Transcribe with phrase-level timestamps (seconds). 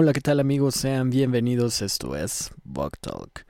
[0.00, 0.76] Hola, ¿qué tal amigos?
[0.76, 3.44] Sean bienvenidos, esto es Bug Talk.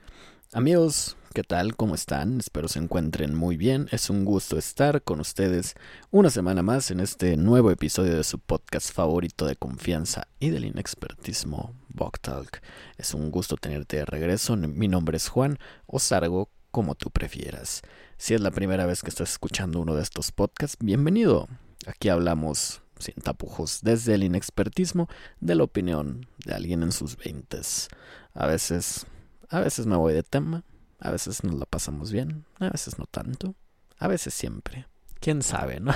[0.51, 1.75] Amigos, ¿qué tal?
[1.75, 2.39] ¿Cómo están?
[2.39, 3.87] Espero se encuentren muy bien.
[3.91, 5.75] Es un gusto estar con ustedes
[6.09, 10.65] una semana más en este nuevo episodio de su podcast favorito de confianza y del
[10.65, 12.63] inexpertismo, Bug Talk.
[12.97, 14.57] Es un gusto tenerte de regreso.
[14.57, 17.83] Mi nombre es Juan o Sargo, como tú prefieras.
[18.17, 21.47] Si es la primera vez que estás escuchando uno de estos podcasts, bienvenido.
[21.85, 25.07] Aquí hablamos sin tapujos, desde el inexpertismo
[25.39, 27.87] de la opinión de alguien en sus veintes.
[28.33, 29.07] A veces,
[29.49, 30.63] a veces me voy de tema,
[30.99, 33.55] a veces nos la pasamos bien, a veces no tanto,
[33.97, 34.87] a veces siempre.
[35.21, 35.91] Quién sabe, ¿no?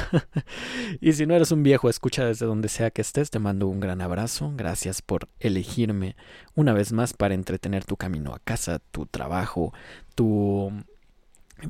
[0.99, 3.79] y si no eres un viejo, escucha desde donde sea que estés, te mando un
[3.79, 4.51] gran abrazo.
[4.57, 6.17] Gracias por elegirme
[6.55, 9.73] una vez más para entretener tu camino a casa, tu trabajo,
[10.15, 10.73] tu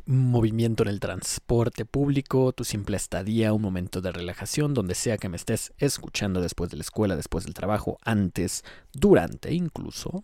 [0.05, 5.29] movimiento en el transporte público, tu simple estadía, un momento de relajación, donde sea que
[5.29, 10.23] me estés escuchando después de la escuela, después del trabajo, antes, durante incluso,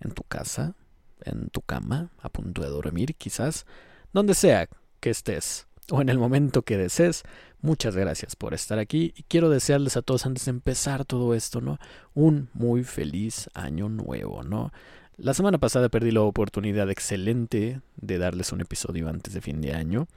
[0.00, 0.74] en tu casa,
[1.22, 3.66] en tu cama, a punto de dormir quizás,
[4.12, 4.68] donde sea
[5.00, 7.22] que estés o en el momento que desees.
[7.60, 11.60] Muchas gracias por estar aquí y quiero desearles a todos antes de empezar todo esto,
[11.60, 11.78] ¿no?
[12.14, 14.72] Un muy feliz año nuevo, ¿no?
[15.18, 19.72] La semana pasada perdí la oportunidad excelente de darles un episodio antes de fin de
[19.72, 20.08] año,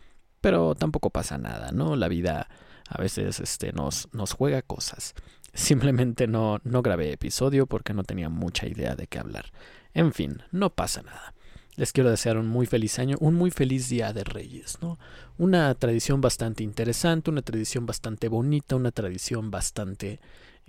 [0.41, 1.95] pero tampoco pasa nada, ¿no?
[1.95, 2.49] La vida
[2.85, 5.13] a veces este, nos, nos juega cosas.
[5.53, 9.45] Simplemente no, no grabé episodio porque no tenía mucha idea de qué hablar.
[9.93, 11.33] En fin, no pasa nada.
[11.77, 14.99] Les quiero desear un muy feliz año, un muy feliz Día de Reyes, ¿no?
[15.37, 20.19] Una tradición bastante interesante, una tradición bastante bonita, una tradición bastante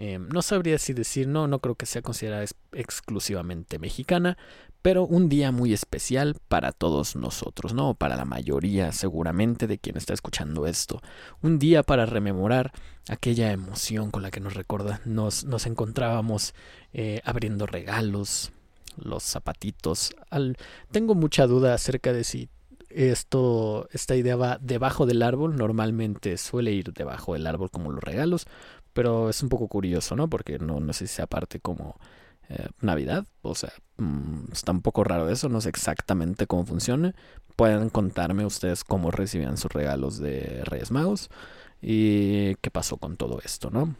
[0.02, 4.38] Em, no sabría si decir, no, no creo que sea considerada exclusivamente mexicana,
[4.80, 7.92] pero un día muy especial para todos nosotros, ¿no?
[7.92, 11.02] Para la mayoría seguramente de quien está escuchando esto.
[11.42, 12.72] Un día para rememorar
[13.10, 16.54] aquella emoción con la que nos recuerda, nos, nos encontrábamos
[16.94, 18.52] eh, abriendo regalos,
[18.96, 20.14] los zapatitos.
[20.30, 20.56] Al,
[20.90, 22.48] tengo mucha duda acerca de si
[22.90, 28.02] esto, esta idea va debajo del árbol, normalmente suele ir debajo del árbol como los
[28.02, 28.46] regalos,
[28.92, 30.28] pero es un poco curioso, ¿no?
[30.28, 31.96] Porque no, no sé si sea parte como
[32.48, 33.26] eh, Navidad.
[33.42, 35.48] O sea, mm, está un poco raro eso.
[35.48, 37.14] No sé exactamente cómo funciona.
[37.56, 41.30] Pueden contarme ustedes cómo recibían sus regalos de Reyes Magos
[41.80, 43.94] y qué pasó con todo esto, ¿no?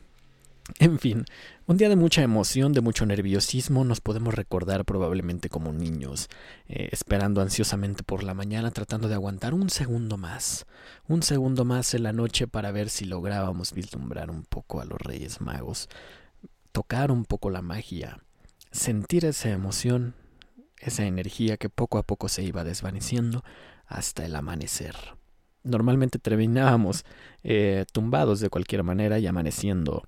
[0.79, 1.25] En fin,
[1.67, 6.29] un día de mucha emoción, de mucho nerviosismo, nos podemos recordar probablemente como niños,
[6.69, 10.67] eh, esperando ansiosamente por la mañana, tratando de aguantar un segundo más,
[11.09, 15.01] un segundo más en la noche para ver si lográbamos vislumbrar un poco a los
[15.01, 15.89] Reyes Magos,
[16.73, 18.21] tocar un poco la magia,
[18.71, 20.15] sentir esa emoción,
[20.79, 23.45] esa energía que poco a poco se iba desvaneciendo
[23.87, 24.95] hasta el amanecer.
[25.63, 27.05] Normalmente terminábamos
[27.43, 30.05] eh, tumbados de cualquier manera y amaneciendo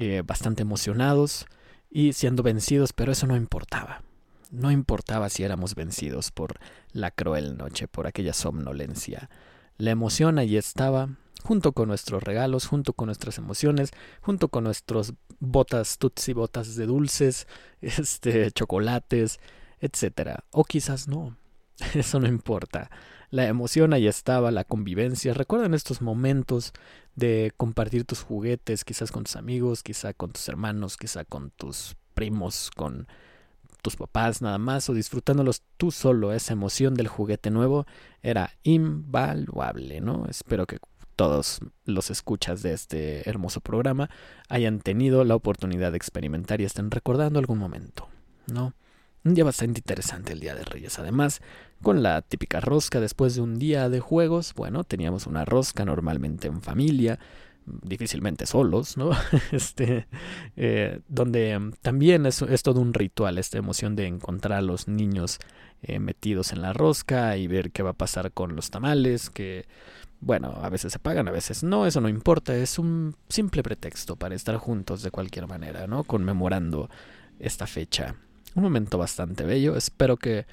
[0.00, 1.46] eh, bastante emocionados
[1.90, 4.02] y siendo vencidos, pero eso no importaba.
[4.52, 6.60] No importaba si éramos vencidos por
[6.92, 9.28] la cruel noche, por aquella somnolencia.
[9.76, 11.08] La emoción allí estaba,
[11.42, 16.76] junto con nuestros regalos, junto con nuestras emociones, junto con nuestros botas, tuts y botas
[16.76, 17.48] de dulces,
[17.80, 19.40] este, chocolates,
[19.80, 20.44] etcétera.
[20.52, 21.36] O quizás no.
[21.94, 22.90] Eso no importa.
[23.30, 25.34] La emoción ahí estaba, la convivencia.
[25.34, 26.72] Recuerden estos momentos
[27.14, 31.96] de compartir tus juguetes, quizás con tus amigos, quizás con tus hermanos, quizás con tus
[32.14, 33.06] primos, con
[33.82, 36.32] tus papás nada más, o disfrutándolos tú solo.
[36.32, 37.86] Esa emoción del juguete nuevo
[38.22, 40.26] era invaluable, ¿no?
[40.26, 40.78] Espero que
[41.16, 44.08] todos los escuchas de este hermoso programa
[44.48, 48.08] hayan tenido la oportunidad de experimentar y estén recordando algún momento,
[48.46, 48.72] ¿no?
[49.28, 50.98] Un día bastante interesante el Día de Reyes.
[50.98, 51.42] Además,
[51.82, 56.48] con la típica rosca después de un día de juegos, bueno, teníamos una rosca normalmente
[56.48, 57.18] en familia,
[57.66, 59.10] difícilmente solos, ¿no?
[59.52, 60.06] Este,
[60.56, 64.88] eh, donde mm, también es, es, todo un ritual, esta emoción de encontrar a los
[64.88, 65.40] niños
[65.82, 69.66] eh, metidos en la rosca y ver qué va a pasar con los tamales, que,
[70.20, 74.16] bueno, a veces se pagan, a veces no, eso no importa, es un simple pretexto
[74.16, 76.04] para estar juntos de cualquier manera, ¿no?
[76.04, 76.88] Conmemorando
[77.38, 78.16] esta fecha
[78.54, 79.76] un momento bastante bello.
[79.76, 80.46] Espero que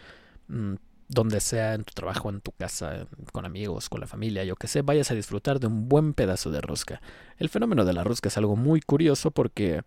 [0.47, 0.75] mm,
[1.07, 4.67] donde sea, en tu trabajo, en tu casa, con amigos, con la familia, yo que
[4.67, 7.01] sé, vayas a disfrutar de un buen pedazo de rosca.
[7.37, 9.83] El fenómeno de la rosca es algo muy curioso porque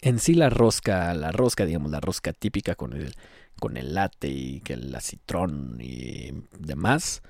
[0.00, 3.14] en sí la rosca, la rosca, digamos, la rosca típica con el,
[3.58, 7.22] con el latte y el acitrón y demás,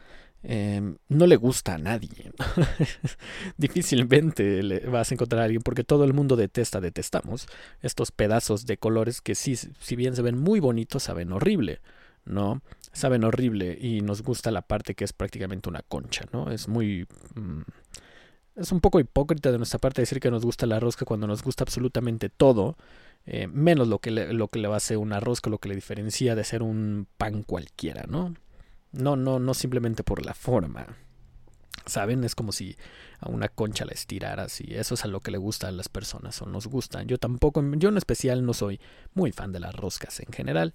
[0.45, 2.33] Em, no le gusta a nadie.
[3.57, 7.47] Difícilmente le vas a encontrar a alguien porque todo el mundo detesta, detestamos
[7.81, 11.81] estos pedazos de colores que sí, si bien se ven muy bonitos, saben horrible,
[12.25, 12.63] ¿no?
[12.93, 16.51] Saben horrible y nos gusta la parte que es prácticamente una concha, ¿no?
[16.51, 17.07] Es muy...
[17.35, 17.63] Mm,
[18.55, 21.43] es un poco hipócrita de nuestra parte decir que nos gusta la rosca cuando nos
[21.43, 22.77] gusta absolutamente todo
[23.25, 25.69] eh, menos lo que, le, lo que le va a hacer una rosca, lo que
[25.69, 28.35] le diferencia de ser un pan cualquiera, ¿no?
[28.93, 30.87] No, no, no simplemente por la forma.
[31.87, 32.23] ¿Saben?
[32.23, 32.77] Es como si
[33.19, 35.89] a una concha la estiraras y eso es a lo que le gusta a las
[35.89, 37.03] personas o nos gusta.
[37.03, 38.81] Yo tampoco, yo en especial no soy
[39.15, 40.75] muy fan de las roscas en general,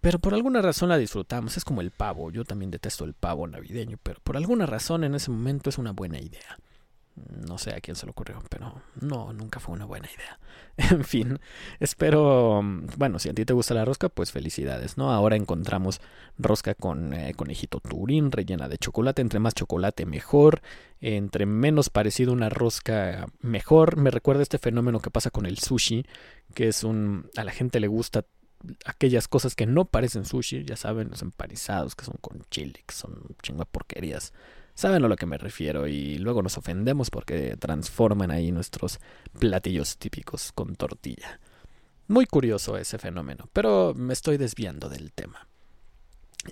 [0.00, 1.56] pero por alguna razón la disfrutamos.
[1.56, 5.14] Es como el pavo, yo también detesto el pavo navideño, pero por alguna razón en
[5.14, 6.58] ese momento es una buena idea.
[7.16, 10.38] No sé a quién se le ocurrió, pero no, nunca fue una buena idea.
[10.90, 11.38] En fin,
[11.78, 12.62] espero,
[12.96, 15.12] bueno, si a ti te gusta la rosca, pues felicidades, ¿no?
[15.12, 16.00] Ahora encontramos
[16.38, 20.62] rosca con eh, conejito turín, rellena de chocolate, entre más chocolate mejor,
[21.00, 23.96] entre menos parecido una rosca mejor.
[23.96, 26.06] Me recuerda este fenómeno que pasa con el sushi,
[26.54, 28.24] que es un, a la gente le gusta
[28.84, 32.94] aquellas cosas que no parecen sushi, ya saben, los empanizados que son con chile, que
[32.94, 34.32] son chingo porquerías
[34.80, 38.98] Saben a lo que me refiero y luego nos ofendemos porque transforman ahí nuestros
[39.38, 41.38] platillos típicos con tortilla.
[42.08, 45.46] Muy curioso ese fenómeno, pero me estoy desviando del tema.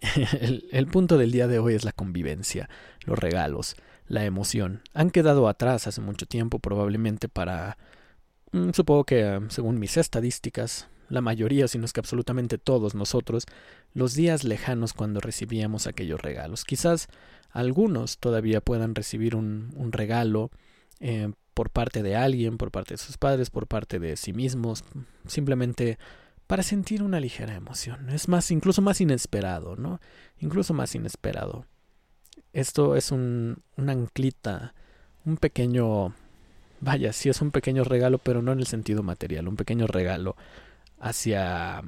[0.73, 2.69] El, punto del día de hoy es la convivencia,
[3.07, 3.77] los regalos,
[4.09, 4.83] la emoción.
[4.93, 7.79] Han quedado atrás hace mucho tiempo probablemente para...
[8.53, 13.47] Mm, supongo que, según mis estadísticas, la mayoría, si no es que absolutamente todos nosotros,
[13.95, 16.65] los días lejanos cuando recibíamos aquellos regalos.
[16.65, 17.09] Quizás
[17.51, 20.51] algunos todavía puedan recibir un, regalo
[21.01, 24.85] eh, por parte de alguien, por parte de sus padres, por parte de sí mismos,
[25.27, 25.99] simplemente
[26.47, 28.09] para sentir una ligera emoción.
[28.11, 30.01] Es más, incluso más inesperado, ¿no?
[30.39, 31.67] Incluso más inesperado.
[32.53, 34.75] Esto es un, anclita,
[35.27, 36.15] un pequeño,
[36.81, 40.37] vaya, sí es un pequeño regalo, pero no en el sentido material, un pequeño regalo
[40.99, 41.83] hacia,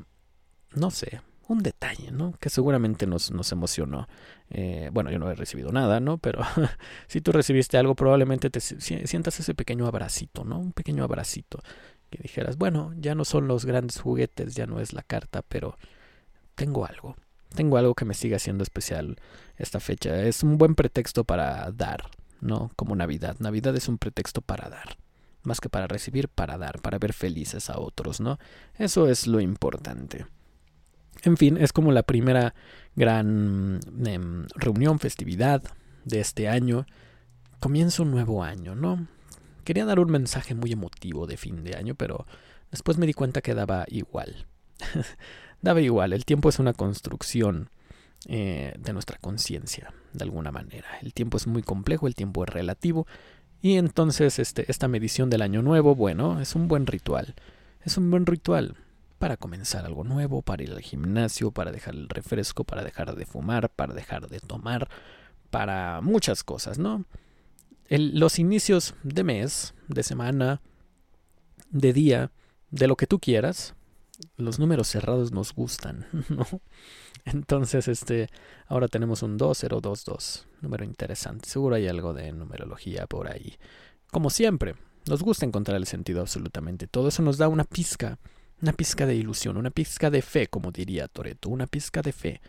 [0.75, 2.33] no sé, un detalle, ¿no?
[2.39, 4.09] Que seguramente nos, nos emocionó.
[4.51, 6.19] Eh, bueno, yo no he recibido nada, ¿no?
[6.19, 6.43] Pero
[7.09, 10.59] si tú recibiste algo, probablemente te sientas ese pequeño abracito, ¿no?
[10.61, 11.61] Un pequeño abracito.
[12.09, 15.77] Que dijeras, bueno, ya no son los grandes juguetes, ya no es la carta, pero
[16.55, 17.17] tengo algo.
[17.55, 19.17] Tengo algo que me sigue haciendo especial
[19.57, 20.23] esta fecha.
[20.23, 22.11] Es un buen pretexto para dar,
[22.41, 22.71] ¿no?
[22.77, 23.37] Como Navidad.
[23.41, 24.97] Navidad es un pretexto para dar.
[25.43, 28.39] Más que para recibir, para dar, para ver felices a otros, ¿no?
[28.79, 30.27] Eso es lo importante.
[31.23, 32.55] En fin, es como la primera
[32.97, 35.63] gran em, reunión, festividad
[36.05, 36.87] de este año.
[37.59, 39.07] Comienza un nuevo año, ¿no?
[39.65, 42.27] Quería dar un mensaje muy emotivo de fin de año, pero
[42.71, 44.47] después me di cuenta que daba igual.
[45.63, 47.69] daba igual, el tiempo es una construcción
[48.27, 50.89] eh, de nuestra conciencia, de alguna manera.
[51.03, 53.07] El tiempo es muy complejo, el tiempo es relativo,
[53.61, 57.35] y entonces este, esta medición del año nuevo, bueno, es un buen ritual.
[57.85, 58.77] Es un buen ritual
[59.21, 63.27] para comenzar algo nuevo, para ir al gimnasio, para dejar el refresco, para dejar de
[63.27, 64.89] fumar, para dejar de tomar,
[65.51, 67.05] para muchas cosas, ¿no?
[67.91, 70.63] los inicios de mes, de semana,
[71.69, 72.31] de día,
[72.71, 73.75] de lo que tú quieras,
[74.39, 76.47] los números cerrados nos gustan, ¿no?
[77.27, 78.29] Entonces, este,
[78.69, 81.47] ahora tenemos un 2022, número interesante.
[81.47, 83.59] Seguro hay algo de numerología por ahí.
[84.11, 84.77] Como siempre,
[85.07, 86.87] nos gusta encontrar el sentido absolutamente.
[86.87, 88.19] Todo eso nos da una pizca
[88.63, 92.41] una pizca de ilusión, una pizca de fe, como diría Toreto, una pizca de fe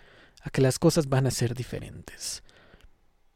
[0.42, 2.44] a que las cosas van a ser diferentes,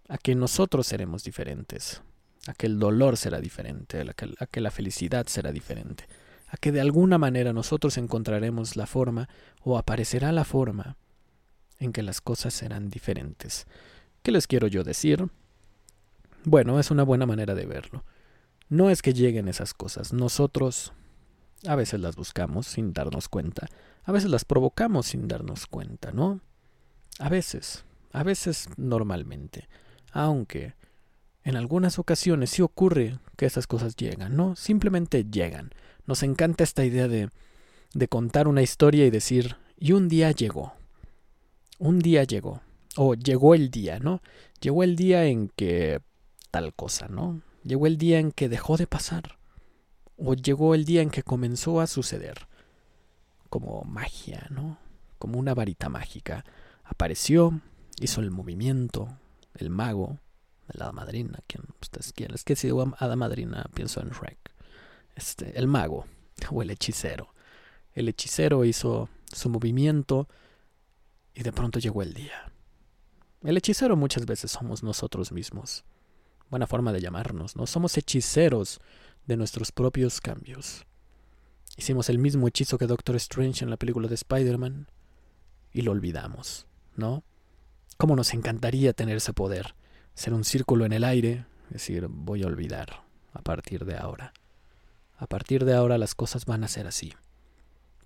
[0.10, 2.01] a que nosotros seremos diferentes,
[2.48, 6.06] a que el dolor será diferente, a que, a que la felicidad será diferente,
[6.48, 9.30] a que de alguna manera nosotros encontraremos la forma
[9.61, 10.97] o aparecerá la forma
[11.80, 13.68] en que las cosas serán diferentes.
[14.21, 15.30] ¿Qué les quiero yo decir?
[16.44, 18.04] Bueno, es una buena manera de verlo.
[18.69, 20.94] No es que lleguen esas cosas, nosotros
[21.68, 23.68] a veces las buscamos sin darnos cuenta.
[24.04, 26.42] A veces las provocamos sin darnos cuenta, ¿no?
[27.19, 29.68] A veces, a veces normalmente.
[30.12, 30.76] Aunque
[31.44, 34.56] en algunas ocasiones sí ocurre que esas cosas llegan, ¿no?
[34.56, 35.72] Simplemente llegan.
[36.06, 37.30] Nos encanta esta idea de,
[37.94, 40.74] de contar una historia y decir, y un día llegó.
[41.80, 42.62] Un día llegó.
[42.95, 44.22] O llegó el día, ¿no?
[44.62, 46.02] Llegó el día en que
[46.52, 47.42] tal cosa, ¿no?
[47.64, 49.38] Llegó el día en que dejó de pasar
[50.18, 52.48] o llegó el día en que comenzó a suceder.
[53.50, 54.78] Como magia, ¿no?
[55.18, 56.44] Como una varita mágica.
[56.84, 57.62] Apareció,
[58.00, 59.18] hizo el movimiento,
[59.56, 60.19] el mago,
[60.68, 62.36] la madrina, quien ustedes quieran.
[62.36, 64.38] Es que si digo hada madrina, pienso en Shrek.
[65.16, 66.06] Este, el mago,
[66.52, 67.34] o el hechicero.
[67.94, 70.28] El hechicero hizo su movimiento
[71.34, 72.52] y de pronto llegó el día.
[73.44, 75.86] El hechicero muchas veces somos nosotros mismos.
[76.50, 77.66] Buena forma de llamarnos, ¿no?
[77.68, 78.80] Somos hechiceros
[79.27, 80.85] de nuestros propios cambios.
[81.77, 84.87] Hicimos el mismo hechizo que Doctor Strange en la película de Spider-Man
[85.71, 87.23] y lo olvidamos, ¿no?
[87.97, 89.75] ¿Cómo nos encantaría tener ese poder?
[90.13, 93.03] Ser un círculo en el aire, decir, voy a olvidar
[93.33, 94.33] a partir de ahora.
[95.17, 97.13] A partir de ahora las cosas van a ser así.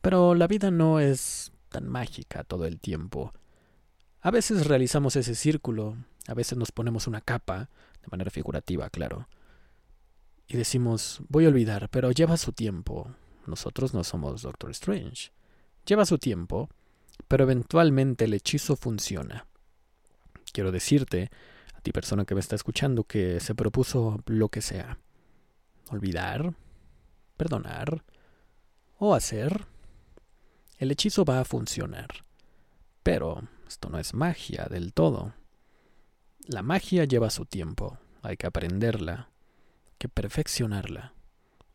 [0.02, 3.34] Pero la vida no es tan mágica todo el tiempo.
[4.22, 5.96] A veces realizamos ese círculo,
[6.28, 7.70] a veces nos ponemos una capa,
[8.02, 9.28] de manera figurativa, claro,
[10.50, 13.14] y decimos, voy a olvidar, pero lleva su tiempo.
[13.46, 15.32] Nosotros no somos Doctor Strange.
[15.86, 16.70] Lleva su tiempo,
[17.28, 19.46] pero eventualmente el hechizo funciona.
[20.52, 21.30] Quiero decirte,
[21.76, 24.98] a ti persona que me está escuchando, que se propuso lo que sea.
[25.92, 26.56] Olvidar,
[27.38, 28.04] perdonar
[28.98, 29.68] o hacer.
[30.80, 32.26] El hechizo va a funcionar.
[33.04, 35.36] Pero esto no es magia del todo.
[36.48, 38.00] La magia lleva su tiempo.
[38.24, 39.30] Hay que aprenderla,
[40.00, 41.14] que perfeccionarla.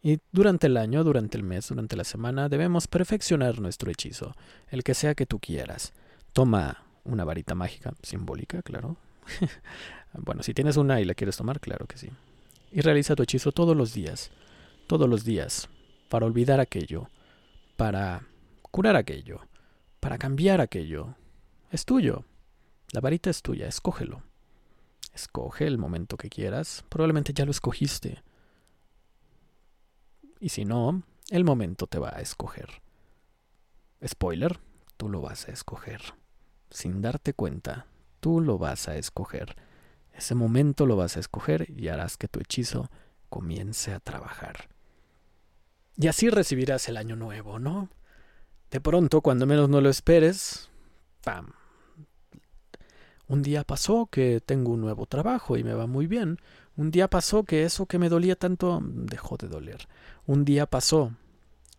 [0.02, 4.34] Y durante el año, durante el mes, durante la semana, debemos perfeccionar nuestro hechizo,
[4.68, 5.92] el que sea que tú quieras.
[6.32, 8.96] Toma una varita mágica, simbólica, claro.
[10.12, 12.10] bueno, si tienes una y la quieres tomar, claro que sí.
[12.72, 14.30] Y realiza tu hechizo todos los días,
[14.86, 15.68] todos los días,
[16.10, 17.08] para olvidar aquello,
[17.76, 18.26] para
[18.70, 19.40] curar aquello,
[20.00, 21.14] para cambiar aquello.
[21.70, 22.24] Es tuyo.
[22.92, 24.22] La varita es tuya, escógelo.
[25.14, 28.22] Escoge el momento que quieras, probablemente ya lo escogiste.
[30.40, 32.82] Y si no, el momento te va a escoger.
[34.04, 34.60] Spoiler,
[34.96, 36.02] tú lo vas a escoger
[36.74, 37.86] sin darte cuenta,
[38.18, 39.56] tú lo vas a escoger.
[40.12, 42.90] Ese momento lo vas a escoger y harás que tu hechizo
[43.30, 44.68] comience a trabajar.
[45.96, 47.88] Y así recibirás el año nuevo, ¿no?
[48.72, 50.68] De pronto, cuando menos no lo esperes,
[51.22, 51.52] ¡pam!
[53.26, 56.38] Un día pasó que tengo un nuevo trabajo y me va muy bien.
[56.76, 59.88] Un día pasó que eso que me dolía tanto dejó de doler.
[60.26, 61.12] Un día pasó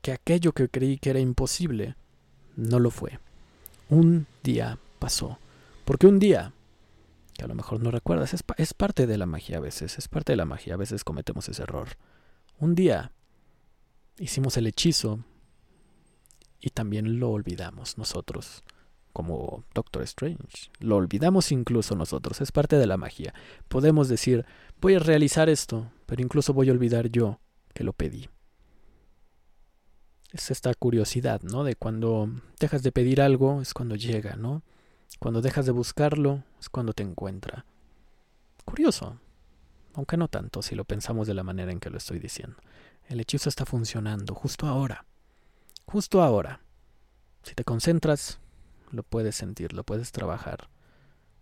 [0.02, 1.96] que aquello que creí que era imposible
[2.56, 3.20] no lo fue.
[3.90, 5.38] Un día pasó.
[5.84, 6.54] Porque un día,
[7.34, 10.08] que a lo mejor no recuerdas, es, es parte de la magia a veces, es
[10.08, 11.90] parte de la magia, a veces cometemos ese error.
[12.58, 13.12] Un día
[14.18, 15.20] hicimos el hechizo
[16.60, 18.64] y también lo olvidamos nosotros,
[19.16, 20.70] como Doctor Strange.
[20.82, 23.34] Lo olvidamos incluso nosotros, es parte de la magia.
[23.70, 24.46] Podemos decir,
[24.82, 27.40] voy a realizar esto, pero incluso voy a olvidar yo
[27.74, 28.28] que lo pedí.
[30.34, 31.64] Es esta curiosidad, ¿no?
[31.64, 32.30] De cuando
[32.60, 34.64] dejas de pedir algo, es cuando llega, ¿no?
[35.18, 37.66] Cuando dejas de buscarlo es cuando te encuentra.
[38.66, 39.18] Curioso,
[39.94, 42.58] aunque no tanto si lo pensamos de la manera en que lo estoy diciendo.
[43.08, 45.06] El hechizo está funcionando justo ahora.
[45.86, 46.60] Justo ahora.
[47.44, 48.42] Si te concentras,
[48.96, 50.70] lo puedes sentir, lo puedes trabajar.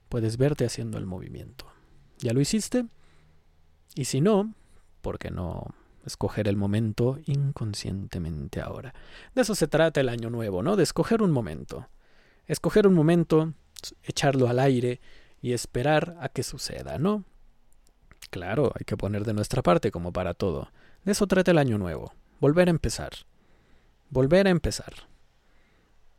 [0.10, 1.66] Puedes verte haciendo el movimiento.
[2.20, 2.86] ¿Ya lo hiciste?
[3.96, 4.54] Y si no,
[5.02, 5.74] ¿por qué no
[6.06, 8.94] escoger el momento inconscientemente ahora?
[9.36, 10.76] De eso se trata el año nuevo, ¿no?
[10.76, 11.88] De escoger un momento.
[12.48, 13.54] Escoger un momento
[14.04, 15.02] echarlo al aire
[15.42, 17.26] y esperar a que suceda, ¿no?
[18.30, 20.72] Claro, hay que poner de nuestra parte como para todo.
[21.04, 22.14] De eso trata el año nuevo.
[22.40, 23.12] Volver a empezar.
[24.10, 24.94] Volver a empezar.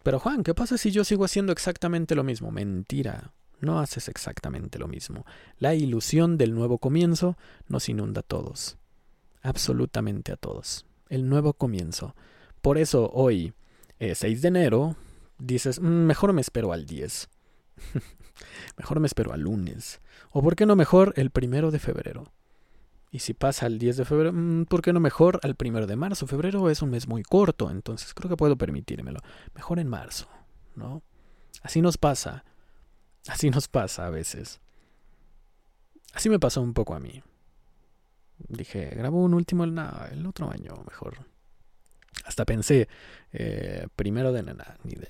[0.05, 2.51] Pero Juan, ¿qué pasa si yo sigo haciendo exactamente lo mismo?
[2.51, 3.33] Mentira.
[3.61, 5.25] No haces exactamente lo mismo.
[5.59, 8.77] La ilusión del nuevo comienzo nos inunda a todos.
[9.41, 10.85] Absolutamente a todos.
[11.09, 12.15] El nuevo comienzo.
[12.61, 13.55] Por eso hoy,
[13.99, 14.97] 6 eh, de enero,
[15.39, 17.31] dices, mm, mejor me espero al 10.
[18.77, 20.03] mejor me espero al lunes.
[20.33, 22.31] O por qué no mejor el primero de febrero.
[23.15, 25.95] Y si pasa el 10 de febrero, mm, ¿por qué no mejor al primero de
[25.95, 26.27] marzo?
[26.27, 29.21] Febrero es un mes muy corto, entonces creo que puedo permitírmelo.
[29.55, 30.27] Mejor en marzo,
[30.75, 31.01] ¿no?
[31.63, 32.45] Así nos pasa.
[33.29, 34.61] Así nos pasa a veces.
[36.13, 37.23] Así me pasó un poco a mí.
[38.49, 41.19] Dije, grabo un último el otro año, mejor.
[42.25, 42.89] Hasta pensé,
[43.33, 45.07] eh, primero de nada, ni de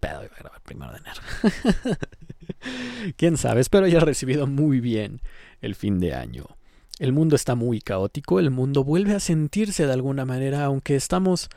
[0.00, 1.96] pedo iba a grabar primero de enero.
[3.16, 5.20] Quién sabe, espero haya recibido muy bien
[5.60, 6.55] el fin de año.
[6.98, 11.50] El mundo está muy caótico, el mundo vuelve a sentirse de alguna manera, aunque estamos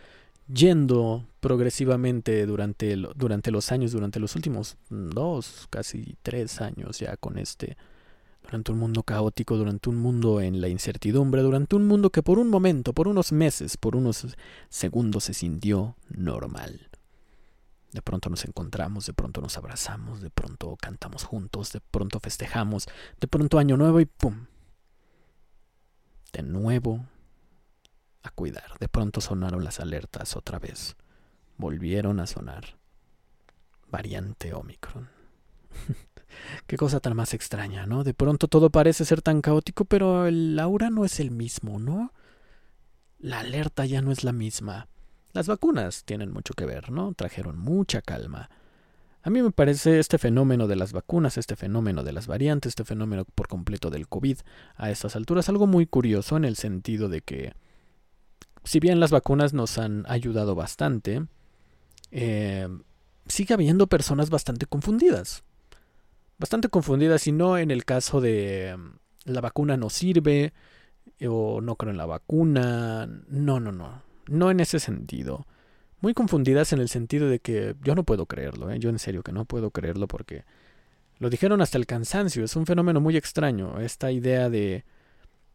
[0.54, 7.38] yendo progresivamente durante, durante los años, durante los últimos dos, casi tres años ya con
[7.38, 7.78] este,
[8.44, 12.38] durante un mundo caótico, durante un mundo en la incertidumbre, durante un mundo que por
[12.38, 14.28] un momento, por unos meses, por unos
[14.68, 16.90] segundos se sintió normal.
[17.94, 22.88] De pronto nos encontramos, de pronto nos abrazamos, de pronto cantamos juntos, de pronto festejamos,
[23.22, 24.49] de pronto año nuevo y ¡pum!
[26.32, 27.06] De nuevo
[28.24, 28.78] a cuidar.
[28.80, 30.96] De pronto sonaron las alertas otra vez.
[31.58, 32.78] Volvieron a sonar.
[33.90, 35.10] Variante Omicron.
[36.68, 38.04] Qué cosa tan más extraña, ¿no?
[38.04, 42.14] De pronto todo parece ser tan caótico, pero el aura no es el mismo, ¿no?
[43.18, 44.88] La alerta ya no es la misma.
[45.34, 47.14] Las vacunas tienen mucho que ver, ¿no?
[47.14, 48.50] Trajeron mucha calma.
[49.22, 52.86] A mí me parece este fenómeno de las vacunas, este fenómeno de las variantes, este
[52.86, 54.38] fenómeno por completo del COVID
[54.76, 57.54] a estas alturas algo muy curioso en el sentido de que
[58.64, 61.26] si bien las vacunas nos han ayudado bastante,
[62.12, 62.68] eh,
[63.28, 65.44] sigue habiendo personas bastante confundidas.
[66.38, 70.54] Bastante confundidas y no en el caso de mm, la vacuna no sirve
[71.28, 73.06] o no creo en la vacuna.
[73.28, 74.02] No, no, no.
[74.28, 75.46] No en ese sentido.
[76.02, 78.80] Muy confundidas en el sentido de que yo no puedo creerlo, ¿eh?
[78.80, 80.46] yo en serio que no puedo creerlo porque
[81.18, 84.86] lo dijeron hasta el cansancio, es un fenómeno muy extraño, esta idea de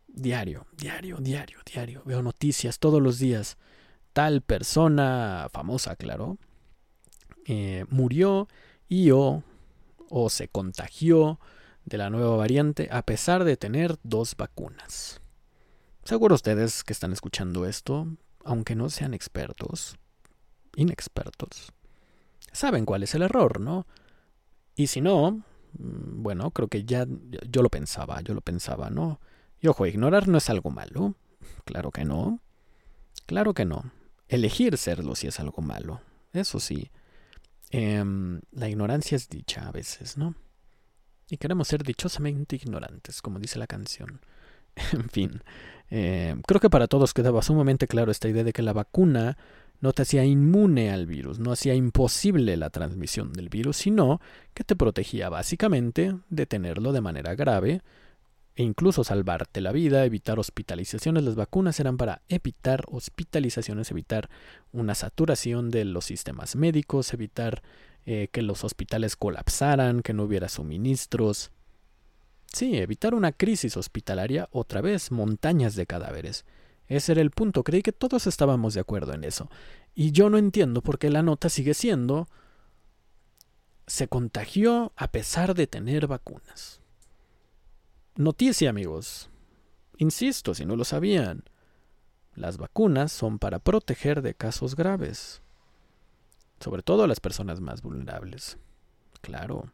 [0.07, 3.57] diario, diario, diario, diario, veo noticias todos los días,
[4.13, 6.37] tal persona famosa, claro,
[7.47, 8.49] eh, murió
[8.87, 9.43] y o,
[10.11, 11.41] o se contagió
[11.87, 15.23] de la nueva variante a pesar de tener dos vacunas.
[16.05, 18.07] Seguro ustedes que están escuchando esto,
[18.45, 19.97] aunque no sean expertos,
[20.77, 21.73] inexpertos,
[22.53, 23.87] saben cuál es el error, ¿no?
[24.77, 25.43] Y si no,
[25.79, 27.07] mm, bueno, creo que ya
[27.49, 29.21] yo lo pensaba, yo lo pensaba, ¿no?
[29.61, 31.15] Y ojo, ignorar no es algo malo.
[31.65, 32.41] Claro que no.
[33.27, 33.91] Claro que no.
[34.29, 36.01] Elegir serlo sí es algo malo.
[36.33, 36.91] Eso sí.
[37.71, 40.35] Em, la ignorancia es dicha a veces, ¿no?
[41.29, 44.21] Y queremos ser dichosamente ignorantes, como dice la canción.
[44.93, 45.43] en fin,
[45.91, 49.39] em, creo que para todos quedaba sumamente claro esta idea de que la vacuna
[49.81, 54.21] no te hacía inmune al virus, no hacía imposible la transmisión del virus, sino
[54.55, 57.83] que te protegía básicamente de tenerlo de manera grave
[58.57, 61.25] e incluso salvarte la vida, evitar hospitalizaciones.
[61.25, 64.31] Las vacunas eran para evitar hospitalizaciones, evitar
[64.73, 67.63] una saturación de los sistemas médicos, evitar
[68.07, 71.51] eh, que los hospitales colapsaran, que no hubiera suministros.
[72.53, 76.45] Sí, evitar una crisis hospitalaria, otra vez, montañas de cadáveres.
[76.89, 79.51] Ese era el punto, creí que todos estábamos de acuerdo en eso.
[79.95, 82.29] Y yo no entiendo por qué la nota sigue siendo
[83.87, 86.81] se contagió a pesar de tener vacunas.
[88.17, 89.29] Noticia, amigos.
[89.99, 91.45] Insisto, si no lo sabían,
[92.35, 95.43] las vacunas son para proteger de casos graves,
[96.61, 98.59] sobre todo a las personas más vulnerables.
[99.21, 99.71] Claro,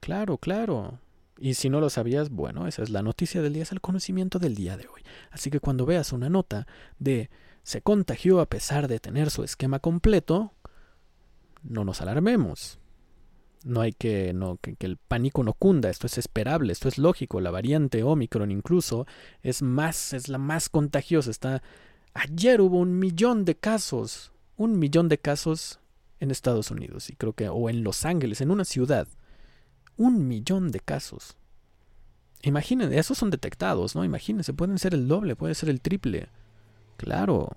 [0.00, 0.98] claro, claro.
[1.38, 4.38] Y si no lo sabías, bueno, esa es la noticia del día, es el conocimiento
[4.38, 5.02] del día de hoy.
[5.30, 6.66] Así que cuando veas una nota
[6.98, 7.30] de
[7.64, 10.52] se contagió a pesar de tener su esquema completo,
[11.62, 12.78] no nos alarmemos.
[13.64, 17.40] No hay que, no, que, el pánico no cunda, esto es esperable, esto es lógico.
[17.40, 19.06] La variante Omicron incluso
[19.42, 21.30] es más, es la más contagiosa.
[21.30, 21.62] Está,
[22.12, 25.80] ayer hubo un millón de casos, un millón de casos
[26.20, 29.08] en Estados Unidos y creo que, o en Los Ángeles, en una ciudad.
[29.96, 31.36] Un millón de casos.
[32.42, 34.04] Imagínense, esos son detectados, ¿no?
[34.04, 36.28] Imagínense, pueden ser el doble, puede ser el triple.
[36.96, 37.56] Claro.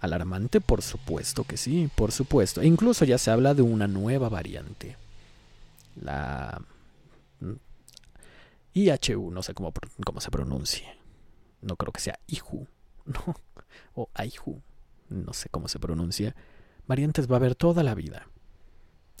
[0.00, 2.60] Alarmante, por supuesto que sí, por supuesto.
[2.60, 4.96] E incluso ya se habla de una nueva variante
[6.02, 6.62] la
[8.74, 9.72] IHU, no sé cómo,
[10.04, 10.86] cómo se pronuncie.
[11.62, 12.66] No creo que sea IHU,
[13.06, 13.34] ¿no?
[13.94, 14.60] O IHU,
[15.08, 16.34] no sé cómo se pronuncia.
[16.86, 18.26] Variantes va a haber toda la vida.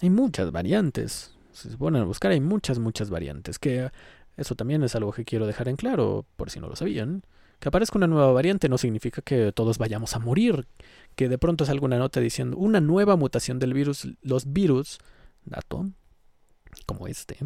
[0.02, 1.32] Hay muchas variantes.
[1.56, 3.58] Si se ponen a buscar, hay muchas, muchas variantes.
[3.58, 3.90] Que
[4.36, 7.22] eso también es algo que quiero dejar en claro, por si no lo sabían.
[7.58, 10.66] Que aparezca una nueva variante no significa que todos vayamos a morir.
[11.14, 14.06] Que de pronto salga una nota diciendo una nueva mutación del virus.
[14.20, 14.98] Los virus,
[15.44, 15.86] dato,
[16.84, 17.38] como este,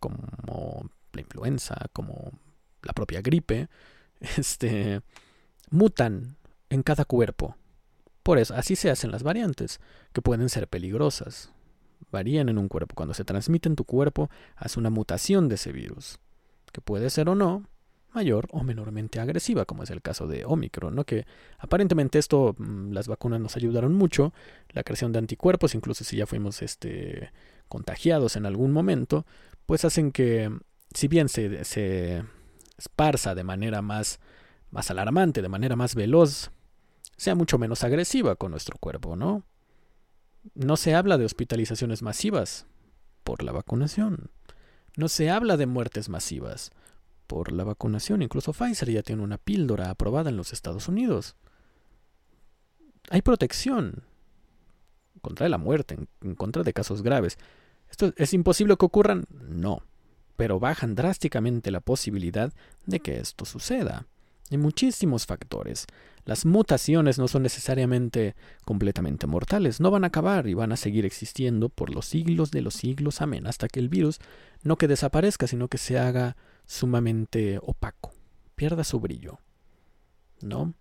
[0.00, 2.32] como la influenza, como
[2.82, 3.68] la propia gripe,
[4.20, 5.02] este,
[5.70, 6.36] mutan
[6.68, 7.56] en cada cuerpo.
[8.22, 9.80] Por eso, así se hacen las variantes,
[10.12, 11.52] que pueden ser peligrosas.
[12.10, 12.94] Varían en un cuerpo.
[12.94, 16.18] Cuando se transmite en tu cuerpo, hace una mutación de ese virus,
[16.72, 17.64] que puede ser o no
[18.14, 21.04] mayor o menormente agresiva, como es el caso de Omicron, ¿no?
[21.04, 21.26] Que
[21.58, 24.32] aparentemente esto, mm, las vacunas nos ayudaron mucho,
[24.70, 27.30] la creación de anticuerpos, incluso si ya fuimos este,
[27.68, 29.26] contagiados en algún momento,
[29.66, 30.50] pues hacen que,
[30.92, 32.22] si bien se, se
[32.76, 34.20] esparza de manera más,
[34.70, 36.50] más alarmante, de manera más veloz,
[37.16, 39.44] sea mucho menos agresiva con nuestro cuerpo, ¿no?
[40.54, 42.66] No se habla de hospitalizaciones masivas
[43.24, 44.30] por la vacunación.
[44.96, 46.72] No se habla de muertes masivas
[47.26, 48.22] por la vacunación.
[48.22, 51.36] Incluso Pfizer ya tiene una píldora aprobada en los Estados Unidos.
[53.10, 54.04] Hay protección
[55.20, 57.38] contra la muerte, en contra de casos graves.
[57.90, 59.24] ¿Esto es imposible que ocurran?
[59.30, 59.82] No,
[60.36, 62.52] pero bajan drásticamente la posibilidad
[62.86, 64.06] de que esto suceda.
[64.52, 65.86] Hay muchísimos factores.
[66.26, 68.36] Las mutaciones no son necesariamente
[68.66, 72.60] completamente mortales, no van a acabar y van a seguir existiendo por los siglos de
[72.60, 74.20] los siglos, amén, hasta que el virus
[74.62, 76.36] no que desaparezca, sino que se haga
[76.66, 78.12] sumamente opaco,
[78.54, 79.38] pierda su brillo.
[80.42, 80.74] ¿No?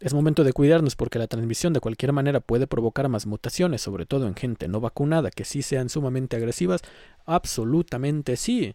[0.00, 4.06] Es momento de cuidarnos porque la transmisión de cualquier manera puede provocar más mutaciones, sobre
[4.06, 6.80] todo en gente no vacunada que sí sean sumamente agresivas.
[7.26, 8.74] Absolutamente sí.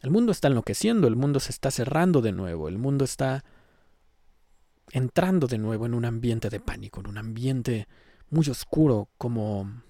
[0.00, 3.44] El mundo está enloqueciendo, el mundo se está cerrando de nuevo, el mundo está
[4.90, 7.88] entrando de nuevo en un ambiente de pánico, en un ambiente
[8.30, 9.82] muy oscuro, como,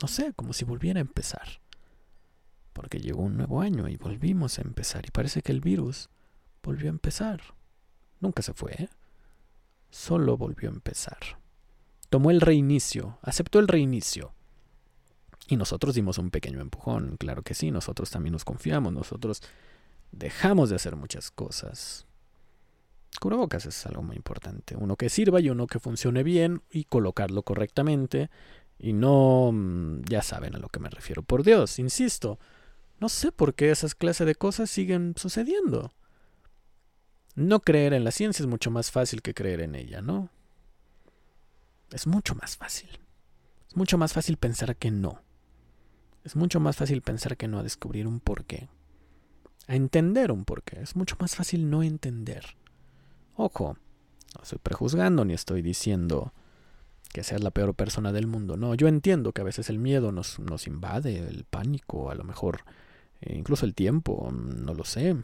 [0.00, 1.60] no sé, como si volviera a empezar.
[2.72, 6.08] Porque llegó un nuevo año y volvimos a empezar y parece que el virus
[6.62, 7.42] volvió a empezar.
[8.20, 8.88] Nunca se fue, ¿eh?
[9.90, 11.18] solo volvió a empezar.
[12.08, 14.34] Tomó el reinicio, aceptó el reinicio.
[15.48, 19.42] Y nosotros dimos un pequeño empujón, claro que sí, nosotros también nos confiamos, nosotros
[20.12, 22.06] dejamos de hacer muchas cosas.
[23.20, 24.76] Cubrebocas es algo muy importante.
[24.76, 28.30] Uno que sirva y uno que funcione bien y colocarlo correctamente.
[28.78, 29.50] Y no...
[29.52, 31.22] Mm, ya saben a lo que me refiero.
[31.22, 32.38] Por Dios, insisto.
[33.00, 35.92] No sé por qué esas clases de cosas siguen sucediendo.
[37.34, 40.30] No creer en la ciencia es mucho más fácil que creer en ella, ¿no?
[41.90, 42.90] Es mucho más fácil.
[43.68, 45.20] Es mucho más fácil pensar que no.
[46.24, 48.68] Es mucho más fácil pensar que no a descubrir un porqué.
[49.66, 50.80] A entender un porqué.
[50.80, 52.56] Es mucho más fácil no entender.
[53.36, 53.76] Ojo,
[54.36, 56.32] no estoy prejuzgando ni estoy diciendo
[57.12, 58.56] que seas la peor persona del mundo.
[58.56, 62.24] No, yo entiendo que a veces el miedo nos, nos invade, el pánico, a lo
[62.24, 62.64] mejor
[63.20, 65.16] eh, incluso el tiempo, no lo sé.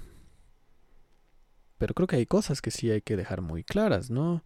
[1.79, 4.43] Pero creo que hay cosas que sí hay que dejar muy claras, ¿no?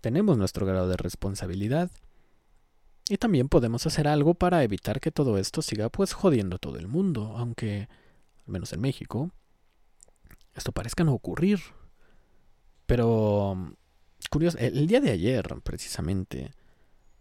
[0.00, 1.90] Tenemos nuestro grado de responsabilidad
[3.08, 6.78] y también podemos hacer algo para evitar que todo esto siga pues jodiendo a todo
[6.78, 7.88] el mundo, aunque,
[8.46, 9.30] al menos en México,
[10.54, 11.60] esto parezca no ocurrir.
[12.86, 13.74] Pero,
[14.30, 16.52] curioso, el día de ayer, precisamente,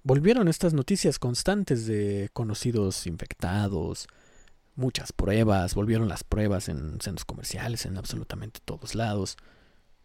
[0.03, 4.07] volvieron estas noticias constantes de conocidos infectados,
[4.75, 9.37] muchas pruebas, volvieron las pruebas en centros comerciales, en absolutamente todos lados.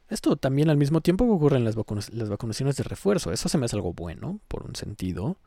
[0.08, 1.76] Esto también al mismo tiempo ocurre en las,
[2.12, 3.32] las vacunaciones de refuerzo.
[3.32, 5.38] Eso se me hace algo bueno, por un sentido.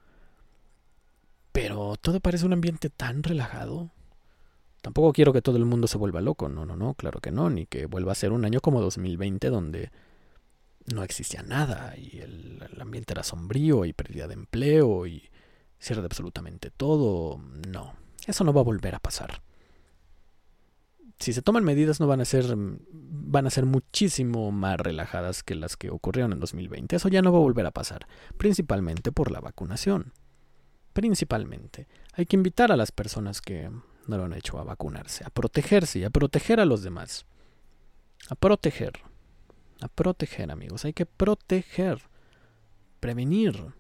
[1.54, 3.92] Pero todo parece un ambiente tan relajado.
[4.82, 7.50] Tampoco quiero que todo el mundo se vuelva loco, no, no, no, claro que no,
[7.50, 9.92] ni que vuelva a ser un año como 2020 donde
[10.94, 15.30] no existía nada y el, ambiente era sombrío y pérdida de empleo y
[15.80, 17.40] cierre de absolutamente todo.
[17.70, 17.94] No,
[18.28, 19.42] eso no va a volver a pasar.
[21.20, 25.56] Si se toman medidas no van a ser van a ser muchísimo más relajadas que
[25.56, 26.96] las que ocurrieron en 2020.
[26.96, 30.12] Eso ya no va a volver a pasar, principalmente por la vacunación.
[30.94, 31.88] Principalmente.
[32.14, 33.70] Hay que invitar a las personas que
[34.08, 37.26] no lo han hecho a vacunarse, a protegerse y a proteger a los demás.
[38.30, 38.94] A proteger.
[39.82, 40.86] A proteger, amigos.
[40.86, 42.04] Hay que proteger.
[43.00, 43.74] Prevenir.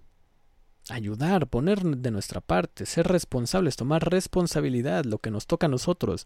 [0.89, 6.26] Ayudar, poner de nuestra parte, ser responsables, tomar responsabilidad, lo que nos toca a nosotros.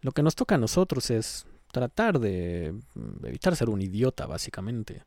[0.00, 2.74] Lo que nos toca a nosotros es tratar de
[3.22, 5.02] evitar ser un idiota, básicamente.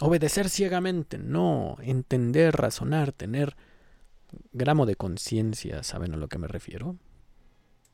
[0.00, 3.56] Obedecer ciegamente, no, entender, razonar, tener
[4.52, 6.96] gramo de conciencia, ¿saben a lo que me refiero?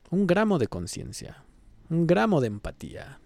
[0.09, 1.43] Un gramo de conciencia,
[1.89, 3.19] un gramo de empatía,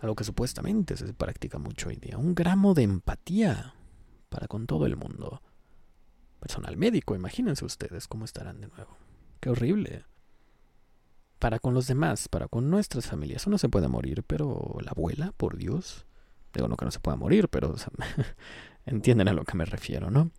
[0.00, 3.74] algo que supuestamente se practica mucho hoy día, un gramo de empatía
[4.28, 5.40] para con todo el mundo.
[6.38, 8.96] Personal médico, imagínense ustedes cómo estarán de nuevo.
[9.40, 10.04] Qué horrible.
[11.38, 13.46] Para con los demás, para con nuestras familias.
[13.46, 16.06] Uno se puede morir, pero la abuela, por Dios.
[16.52, 17.74] Digo, no que no se pueda morir, pero
[18.86, 20.30] entienden a lo que me refiero, ¿no?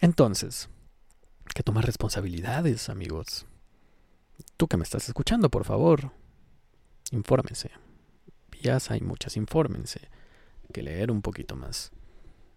[0.00, 0.68] Entonces,
[1.54, 3.46] que tomar responsabilidades, amigos.
[4.56, 6.12] Tú que me estás escuchando, por favor,
[7.10, 7.70] infórmense.
[8.50, 10.08] Vías hay muchas, infórmense.
[10.72, 11.92] Que leer un poquito más.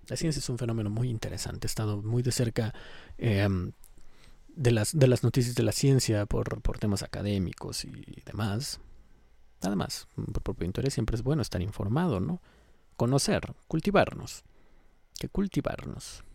[0.07, 1.67] La ciencia es un fenómeno muy interesante.
[1.67, 2.73] He estado muy de cerca
[3.17, 3.73] em,
[4.47, 8.79] de, las, de las noticias de la ciencia por, por temas académicos y demás.
[9.61, 12.41] Además, por propio interés siempre es bueno estar informado, ¿no?
[12.99, 14.43] Conocer, cultivarnos.
[15.17, 16.25] Que cultivarnos.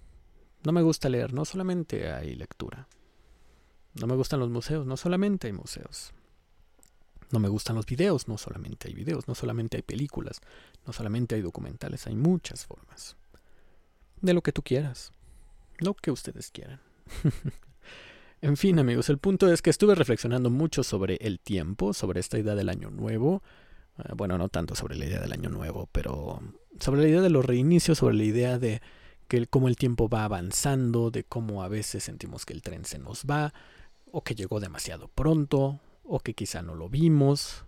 [0.63, 2.89] No me gusta leer, no solamente hay lectura.
[4.01, 6.15] No me gustan los museos, no solamente hay museos.
[7.31, 10.41] No me gustan los videos, no solamente hay videos, no solamente hay películas,
[10.87, 13.15] no solamente hay documentales, hay muchas formas.
[14.23, 15.13] De lo que tú quieras,
[15.77, 16.81] lo que ustedes quieran.
[18.41, 22.39] en fin, amigos, el punto es que estuve reflexionando mucho sobre el tiempo, sobre esta
[22.39, 23.43] idea del año nuevo.
[23.99, 26.41] Eh, bueno, no tanto sobre la idea del año nuevo, pero
[26.81, 28.83] sobre la idea de los reinicios, sobre la idea de
[29.29, 32.99] que cómo el tiempo va avanzando, de cómo a veces sentimos que el tren se
[32.99, 33.55] nos va,
[34.11, 37.65] o que llegó demasiado pronto, o que quizá no lo vimos,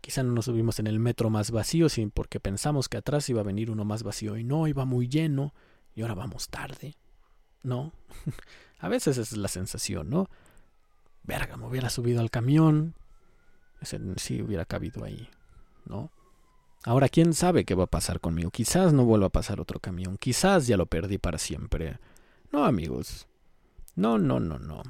[0.00, 3.40] quizá no nos subimos en el metro más vacío, sino porque pensamos que atrás iba
[3.40, 5.54] a venir uno más vacío y no, iba muy lleno,
[5.94, 6.96] y ahora vamos tarde.
[7.62, 7.92] ¿No?
[8.78, 10.28] a veces es la sensación, ¿no?
[11.24, 12.94] Verga, me hubiera subido al camión.
[13.80, 15.28] Ese sí hubiera cabido ahí,
[15.86, 16.10] ¿no?
[16.84, 18.50] Ahora, ¿quién sabe qué va a pasar conmigo?
[18.50, 21.98] Quizás no vuelva a pasar otro camión, quizás ya lo perdí para siempre.
[22.52, 23.26] No, amigos.
[23.96, 24.82] No, no, no, no.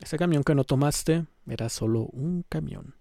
[0.00, 2.94] Ese camión que no tomaste era solo un camión.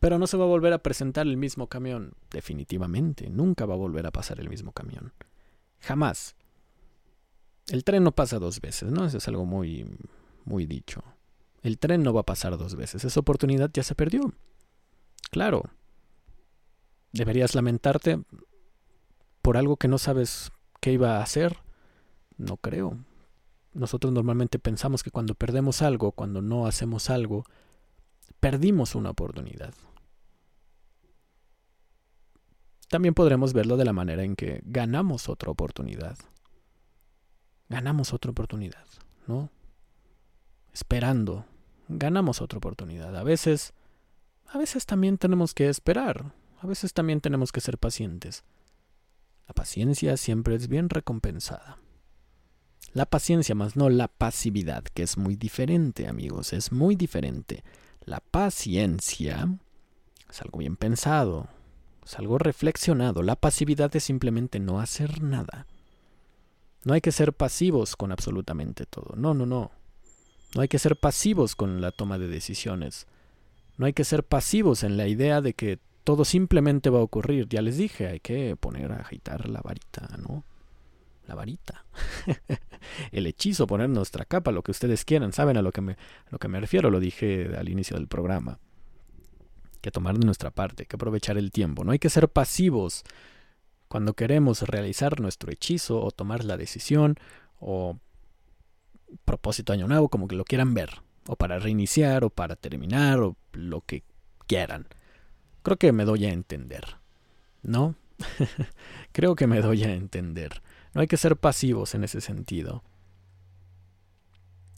[0.00, 3.28] Pero no se va a volver a presentar el mismo camión, definitivamente.
[3.28, 5.12] Nunca va a volver a pasar el mismo camión.
[5.80, 6.36] Jamás.
[7.68, 9.04] El tren no pasa dos veces, ¿no?
[9.04, 9.86] Eso es algo muy,
[10.44, 11.02] muy dicho.
[11.62, 13.04] El tren no va a pasar dos veces.
[13.04, 14.32] Esa oportunidad ya se perdió.
[15.30, 15.70] Claro.
[17.14, 18.20] ¿Deberías lamentarte
[19.40, 20.50] por algo que no sabes
[20.80, 21.58] qué iba a hacer?
[22.38, 22.98] No creo.
[23.72, 27.44] Nosotros normalmente pensamos que cuando perdemos algo, cuando no hacemos algo,
[28.40, 29.72] perdimos una oportunidad.
[32.88, 36.18] También podremos verlo de la manera en que ganamos otra oportunidad.
[37.68, 38.86] Ganamos otra oportunidad,
[39.28, 39.50] ¿no?
[40.72, 41.46] Esperando,
[41.86, 43.16] ganamos otra oportunidad.
[43.16, 43.72] A veces,
[44.46, 48.44] a veces también tenemos que esperar, a veces también tenemos que ser pacientes.
[49.46, 51.78] La paciencia siempre es bien recompensada.
[52.92, 57.64] La paciencia más no la pasividad, que es muy diferente, amigos, es muy diferente.
[58.04, 59.58] La paciencia
[60.30, 61.48] es algo bien pensado,
[62.04, 63.22] es algo reflexionado.
[63.22, 65.66] La pasividad es simplemente no hacer nada.
[66.84, 69.16] No hay que ser pasivos con absolutamente todo.
[69.16, 69.72] No, no, no.
[70.54, 73.06] No hay que ser pasivos con la toma de decisiones.
[73.76, 77.48] No hay que ser pasivos en la idea de que todo simplemente va a ocurrir.
[77.48, 80.44] Ya les dije, hay que poner a agitar la varita, ¿no?
[81.26, 81.84] La varita.
[83.12, 85.32] El hechizo, poner nuestra capa, lo que ustedes quieran.
[85.32, 85.96] Saben a lo que me,
[86.30, 88.58] lo que me refiero, lo dije al inicio del programa
[89.84, 91.84] que tomar de nuestra parte, que aprovechar el tiempo.
[91.84, 93.04] No hay que ser pasivos
[93.86, 97.16] cuando queremos realizar nuestro hechizo o tomar la decisión
[97.60, 97.98] o
[99.26, 103.36] propósito año nuevo, como que lo quieran ver, o para reiniciar o para terminar o
[103.52, 104.02] lo que
[104.46, 104.86] quieran.
[105.64, 106.98] Creo que me doy a entender,
[107.62, 107.96] ¿no?
[109.12, 110.62] Creo que me doy a entender.
[110.92, 112.84] No hay que ser pasivos en ese sentido.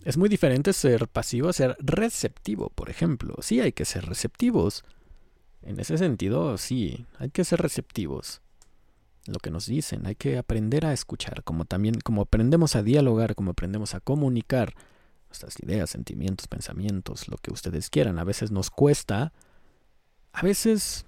[0.02, 3.34] Es muy diferente ser pasivo a ser receptivo, por ejemplo.
[3.40, 4.84] Sí hay que ser receptivos,
[5.66, 8.40] en ese sentido, sí, hay que ser receptivos.
[9.26, 13.34] Lo que nos dicen, hay que aprender a escuchar, como también como aprendemos a dialogar,
[13.34, 14.74] como aprendemos a comunicar
[15.28, 18.20] nuestras ideas, sentimientos, pensamientos, lo que ustedes quieran.
[18.20, 19.32] A veces nos cuesta,
[20.36, 21.06] a veces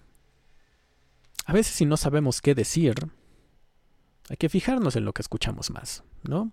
[1.44, 2.94] a veces si no sabemos qué decir,
[4.28, 6.52] hay que fijarnos en lo que escuchamos más, ¿no?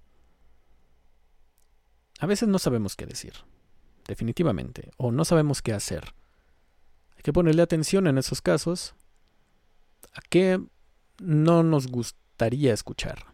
[2.20, 3.34] A veces no sabemos qué decir,
[4.08, 6.14] definitivamente, o no sabemos qué hacer
[7.26, 8.94] que ponerle atención en esos casos
[10.14, 10.64] a qué
[11.20, 13.34] no nos gustaría escuchar.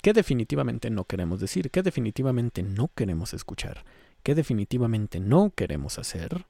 [0.00, 1.72] ¿Qué definitivamente no queremos decir?
[1.72, 3.84] ¿Qué definitivamente no queremos escuchar?
[4.22, 6.46] ¿Qué definitivamente no queremos hacer?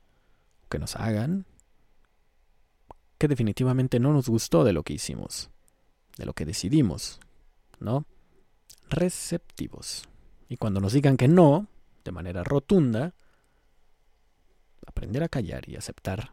[0.68, 1.46] Que nos hagan.
[3.22, 5.48] ¿Qué definitivamente no nos gustó de lo que hicimos?
[6.16, 7.20] De lo que decidimos.
[7.78, 8.04] ¿No?
[8.90, 10.08] Receptivos.
[10.48, 11.68] Y cuando nos digan que no,
[12.04, 13.14] de manera rotunda,
[14.88, 16.32] aprender a callar y aceptar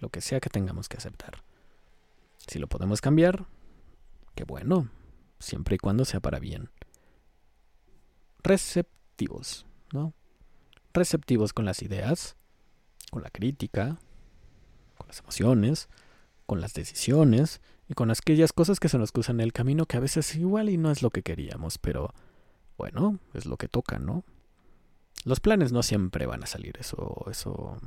[0.00, 1.44] lo que sea que tengamos que aceptar.
[2.46, 3.44] Si lo podemos cambiar,
[4.34, 4.88] qué bueno,
[5.38, 6.70] siempre y cuando sea para bien.
[8.42, 10.14] Receptivos, ¿no?
[10.94, 12.36] Receptivos con las ideas,
[13.10, 13.98] con la crítica,
[14.96, 15.90] con las emociones,
[16.46, 19.96] con las decisiones y con aquellas cosas que se nos cruzan en el camino que
[19.96, 22.14] a veces igual y no es lo que queríamos, pero
[22.76, 24.24] bueno, es lo que toca, ¿no?
[25.24, 27.78] Los planes no siempre van a salir, eso, eso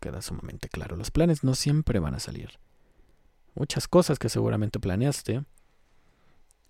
[0.00, 0.96] queda sumamente claro.
[0.96, 2.58] Los planes no siempre van a salir.
[3.54, 5.44] Muchas cosas que seguramente planeaste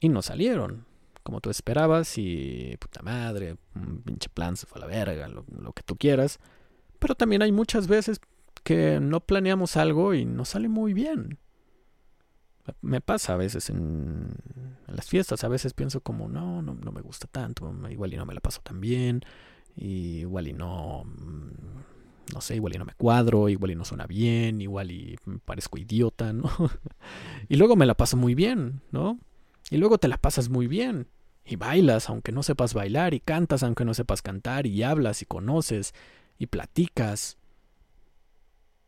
[0.01, 0.85] y no salieron
[1.25, 5.45] como tú esperabas y puta madre, un pinche plan se fue a la verga, lo,
[5.59, 6.39] lo que tú quieras.
[6.99, 8.21] Pero también hay muchas veces
[8.65, 11.39] que no planeamos algo y no sale muy bien.
[12.81, 14.35] Me pasa a veces en,
[14.89, 18.27] las fiestas, a veces pienso como, no, no, no me gusta tanto, igual y no
[18.27, 19.23] me la paso tan bien
[19.77, 23.85] y igual y no, mm, no sé, igual y no me cuadro, igual y no
[23.85, 26.51] suena bien, igual y parezco idiota, ¿no?
[27.49, 29.19] y luego me la paso muy bien, ¿no?
[29.71, 31.09] Y luego te la pasas muy bien.
[31.45, 35.27] Y bailas aunque no sepas bailar, y cantas aunque no sepas cantar, y hablas y
[35.27, 35.95] conoces,
[36.39, 37.37] y platicas.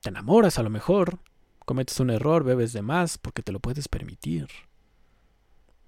[0.07, 1.19] Te enamoras a lo mejor,
[1.64, 4.47] cometes un error, bebes de más, porque te lo puedes permitir.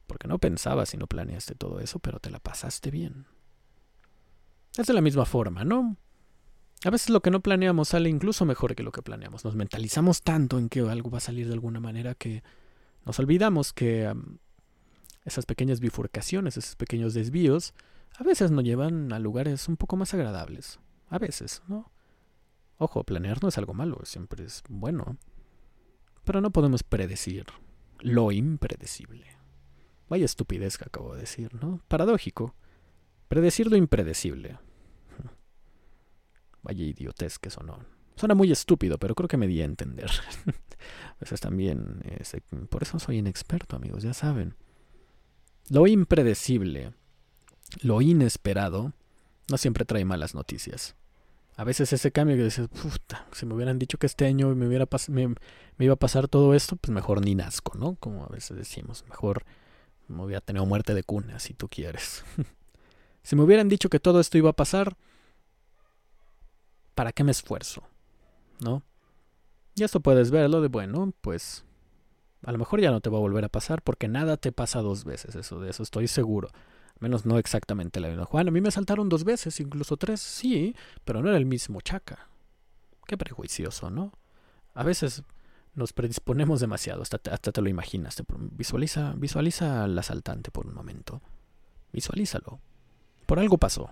[0.09, 3.27] Porque no pensabas y no planeaste todo eso, pero te la pasaste bien.
[4.77, 5.97] Es de la misma forma, ¿no?
[6.85, 9.45] A veces lo que no planeamos sale incluso mejor que lo que planeamos.
[9.45, 12.43] Nos mentalizamos tanto en que algo va a salir de alguna manera que
[13.07, 14.13] nos olvidamos que
[15.25, 17.73] esas pequeñas bifurcaciones, esos pequeños desvíos,
[18.17, 20.81] a veces nos llevan a lugares un poco más agradables.
[21.09, 21.93] A veces, ¿no?
[22.79, 25.19] Ojo, planear no es algo malo, siempre es bueno.
[26.25, 27.47] Pero no podemos predecir
[28.01, 29.27] lo impredecible.
[30.09, 31.81] Vaya estupidez que acabo de decir, ¿no?
[31.89, 32.55] Paradójico.
[33.29, 34.59] Predecir lo impredecible.
[36.63, 37.81] Vaya idiotez que sonó.
[38.17, 40.11] Suena muy estúpido, pero creo que me di a entender.
[40.47, 42.03] a veces también.
[42.71, 44.55] por eso soy inexperto, amigos, ya saben.
[45.69, 46.93] Lo impredecible
[47.83, 48.93] lo inesperado
[49.51, 50.95] no siempre trae malas noticias.
[51.59, 54.69] A veces ese cambio que dices, puta, si me hubieran dicho que este año me,
[54.69, 55.37] hubiera me, me,
[55.85, 57.97] iba a pasar todo esto, pues mejor ni nazco, ¿no?
[57.97, 59.45] Como a veces decimos, mejor
[60.07, 62.25] me hubiera tenido muerte de cuna, si tú quieres.
[63.25, 64.97] si me hubieran dicho que todo esto iba a pasar,
[66.95, 67.83] ¿para qué me esfuerzo?
[68.61, 68.85] ¿No?
[69.75, 71.65] Y esto puedes verlo de, bueno, pues
[72.45, 74.81] a lo mejor ya no te va a volver a pasar porque nada te pasa
[74.81, 76.51] dos veces, eso de eso estoy seguro
[77.01, 78.25] menos no exactamente la misma.
[78.25, 81.81] Juan, a mí me saltaron dos veces, incluso tres, sí, pero no era el mismo
[81.81, 82.29] chaca.
[83.07, 84.13] Qué prejuicioso, ¿no?
[84.75, 85.23] A veces
[85.75, 88.23] nos predisponemos demasiado, hasta te, hasta te lo imaginas.
[88.53, 91.23] visualiza, visualiza al asaltante por un momento.
[91.93, 92.61] Visualízalo.
[93.27, 93.91] Por algo pasó.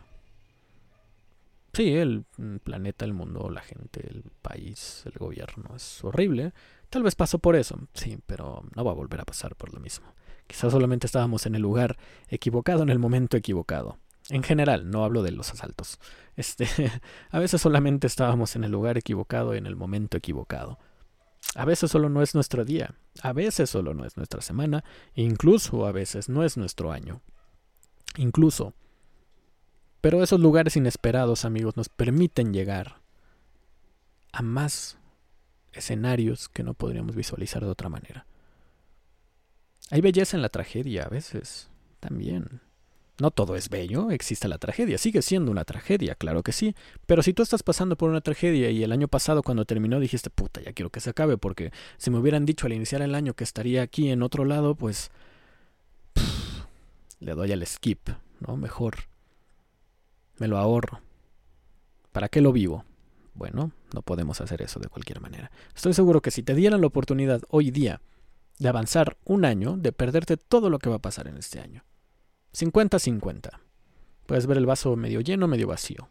[1.73, 2.25] Sí, el
[2.65, 6.55] planeta, el mundo, la gente, el país, el gobierno es horrible.
[6.89, 9.81] Tal vez pasó por eso, sí, pero no va a volver a pasar por lo
[9.81, 10.07] mismo.
[10.47, 11.97] Quizás solamente estábamos en el lugar
[12.29, 13.99] equivocado en el momento equivocado.
[14.29, 15.99] En general, no hablo de los asaltos.
[16.37, 16.67] Este,
[17.31, 20.79] a veces solamente estábamos en el lugar equivocado en el momento equivocado.
[21.55, 25.87] A veces solo no es nuestro día, a veces solo no es nuestra semana, incluso
[25.87, 27.23] a veces no es nuestro año.
[28.17, 28.75] Incluso.
[30.01, 33.01] Pero esos lugares inesperados, amigos, nos permiten llegar
[34.33, 34.99] a más
[35.73, 38.27] escenarios que no podríamos visualizar de otra manera.
[39.91, 41.69] Hay belleza en la tragedia a veces,
[42.01, 42.61] también.
[43.19, 46.75] No todo es bello, existe la tragedia, sigue siendo una tragedia, claro que sí,
[47.07, 50.29] pero si tú estás pasando por una tragedia y el año pasado cuando terminó dijiste,
[50.29, 53.33] puta, ya quiero que se acabe, porque si me hubieran dicho al iniciar el año
[53.33, 55.11] que estaría aquí en otro lado, pues
[57.21, 58.57] le doy al skip, ¿no?
[58.59, 58.97] Mejor.
[60.39, 61.01] Me lo ahorro.
[62.13, 62.85] ¿Para qué lo vivo?
[63.33, 65.51] Bueno, no podemos hacer eso de cualquier manera.
[65.75, 68.03] Estoy seguro que si te dieran la oportunidad hoy día
[68.59, 71.85] de avanzar un año, de perderte todo lo que va a pasar en este año.
[72.55, 73.61] 50-50.
[74.27, 76.09] Puedes ver el vaso medio lleno, medio vacío.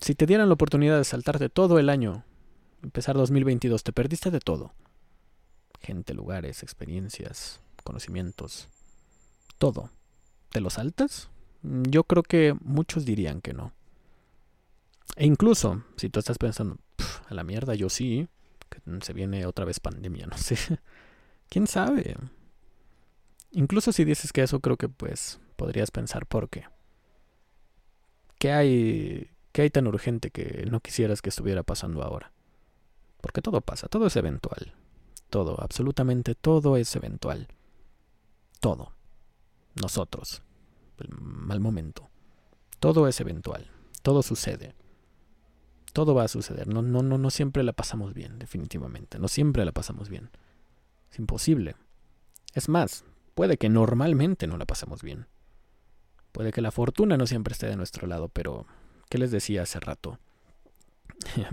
[0.00, 2.24] Si te dieran la oportunidad de saltarte todo el año,
[2.82, 4.74] empezar 2022, te perdiste de todo.
[5.80, 8.68] Gente, lugares, experiencias, conocimientos,
[9.58, 9.90] todo.
[10.50, 11.30] ¿Te lo saltas?
[11.62, 13.72] Yo creo que muchos dirían que no.
[15.16, 16.78] E incluso, si tú estás pensando,
[17.28, 18.28] a la mierda, yo sí,
[18.68, 20.56] que se viene otra vez pandemia, no sé.
[21.48, 22.16] ¿Quién sabe?
[23.50, 26.64] Incluso si dices que eso creo que pues podrías pensar por qué.
[28.38, 32.32] ¿Qué hay, qué hay tan urgente que no quisieras que estuviera pasando ahora?
[33.20, 34.74] Porque todo pasa, todo es eventual.
[35.30, 37.48] Todo, absolutamente todo es eventual.
[38.60, 38.92] Todo.
[39.74, 40.42] Nosotros.
[40.98, 42.08] El mal momento.
[42.80, 43.70] Todo es eventual.
[44.02, 44.74] Todo sucede.
[45.92, 46.68] Todo va a suceder.
[46.68, 49.18] No, no, no, no siempre la pasamos bien, definitivamente.
[49.18, 50.30] No siempre la pasamos bien.
[51.10, 51.76] Es imposible.
[52.54, 55.26] Es más, puede que normalmente no la pasemos bien.
[56.32, 58.66] Puede que la fortuna no siempre esté de nuestro lado, pero
[59.08, 60.18] ¿qué les decía hace rato?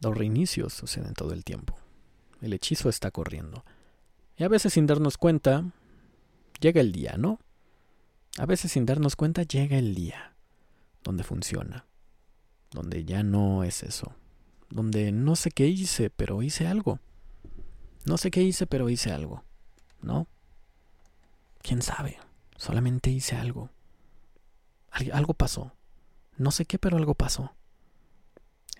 [0.00, 1.76] Los reinicios suceden todo el tiempo.
[2.42, 3.64] El hechizo está corriendo.
[4.36, 5.64] Y a veces sin darnos cuenta,
[6.60, 7.38] llega el día, ¿no?
[8.38, 10.34] A veces sin darnos cuenta llega el día
[11.02, 11.86] donde funciona,
[12.70, 14.14] donde ya no es eso,
[14.68, 17.00] donde no sé qué hice, pero hice algo.
[18.06, 19.42] No sé qué hice, pero hice algo.
[20.00, 20.28] ¿No?
[21.60, 22.18] ¿Quién sabe?
[22.56, 23.70] Solamente hice algo.
[25.12, 25.72] algo pasó.
[26.36, 27.56] No sé qué, pero algo pasó.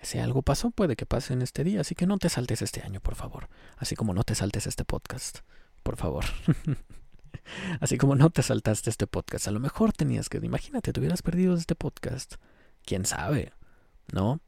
[0.01, 2.81] Ese algo pasó puede que pase en este día, así que no te saltes este
[2.83, 3.49] año, por favor.
[3.75, 5.39] Así como no te saltes este podcast,
[5.83, 6.23] por favor.
[7.81, 9.49] así como no te saltaste este podcast.
[9.49, 12.35] A lo mejor tenías que, imagínate, te hubieras perdido este podcast.
[12.85, 13.51] ¿Quién sabe?
[14.13, 14.39] ¿No?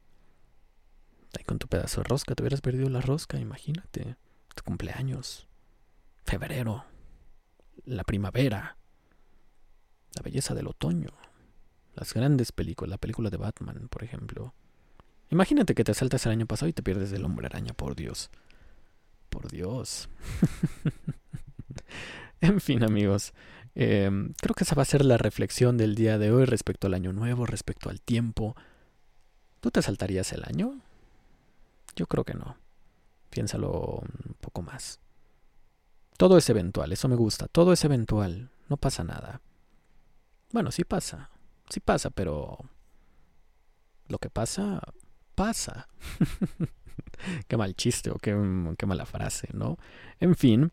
[1.36, 4.16] Ahí con tu pedazo de rosca, te hubieras perdido la rosca, imagínate
[4.54, 5.48] tu cumpleaños,
[6.24, 6.84] febrero,
[7.84, 8.76] la primavera,
[10.14, 11.10] la belleza del otoño,
[11.94, 14.54] las grandes películas, la película de Batman, por ejemplo.
[15.30, 18.30] Imagínate que te saltas el año pasado y te pierdes el hombre araña, por Dios.
[19.28, 20.08] Por Dios.
[22.40, 23.32] en fin, amigos.
[23.76, 26.94] Em, creo que esa va a ser la reflexión del día de hoy respecto al
[26.94, 28.56] año nuevo, respecto al tiempo.
[29.60, 30.80] ¿Tú te saltarías el año?
[31.94, 32.56] Yo creo que no.
[33.30, 35.00] Piénsalo un poco más.
[36.16, 37.48] Todo es eventual, eso me gusta.
[37.48, 39.40] Todo es eventual, no pasa nada.
[40.52, 41.30] Bueno, sí pasa,
[41.68, 42.58] sí pasa, pero
[44.08, 44.82] lo que pasa,
[45.34, 45.88] pasa.
[47.48, 48.34] qué mal chiste o qué,
[48.86, 49.78] mala frase, ¿no?
[50.18, 50.72] En fin,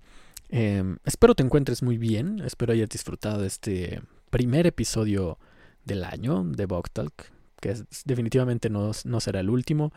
[0.49, 5.37] em, espero te encuentres muy bien, espero hayas disfrutado de este primer episodio
[5.85, 7.31] del año de Bogtalk,
[7.61, 9.93] que definitivamente no, será el último.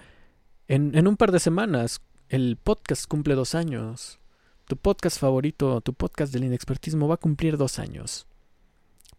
[0.69, 2.01] En, en un par de semanas
[2.31, 4.21] el podcast cumple dos años.
[4.69, 8.27] Tu podcast favorito, tu podcast del inexpertismo va a cumplir dos años.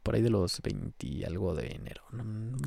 [0.01, 2.03] por ahí de los 20 y algo de enero.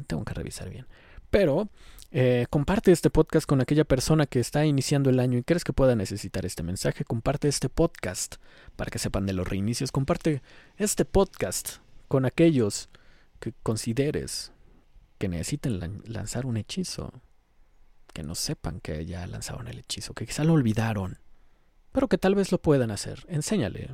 [0.07, 0.87] tengo que revisar bien.
[1.31, 1.71] Pero
[2.13, 5.73] eh, comparte este podcast con aquella persona que está iniciando el año y crees que
[5.73, 7.05] pueda necesitar este mensaje.
[7.05, 8.37] Comparte este podcast
[8.77, 9.91] para que sepan de los reinicios.
[9.93, 10.43] Comparte
[10.77, 12.91] este podcast con aquellos
[13.41, 14.53] que consideres
[15.17, 17.15] que necesiten lanzar un hechizo.
[18.15, 21.19] Que no sepan que ya lanzaron el hechizo, que quizá lo olvidaron,
[21.93, 23.27] pero que tal vez lo puedan hacer.
[23.29, 23.91] Enséñale.